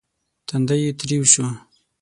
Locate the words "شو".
1.31-1.45